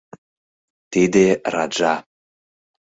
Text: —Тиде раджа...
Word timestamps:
—Тиде 0.91 1.25
раджа... 1.53 1.95